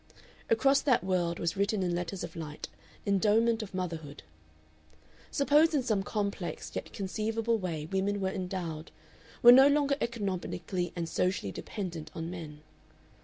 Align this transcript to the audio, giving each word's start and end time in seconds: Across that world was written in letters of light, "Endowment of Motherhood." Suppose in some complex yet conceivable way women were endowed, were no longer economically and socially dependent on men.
Across 0.49 0.81
that 0.81 1.03
world 1.03 1.37
was 1.37 1.55
written 1.55 1.83
in 1.83 1.93
letters 1.93 2.23
of 2.23 2.35
light, 2.35 2.67
"Endowment 3.05 3.61
of 3.61 3.75
Motherhood." 3.75 4.23
Suppose 5.29 5.75
in 5.75 5.83
some 5.83 6.01
complex 6.01 6.71
yet 6.73 6.91
conceivable 6.91 7.59
way 7.59 7.85
women 7.85 8.19
were 8.19 8.31
endowed, 8.31 8.89
were 9.43 9.51
no 9.51 9.67
longer 9.67 9.97
economically 10.01 10.91
and 10.95 11.07
socially 11.07 11.51
dependent 11.51 12.09
on 12.15 12.31
men. 12.31 12.61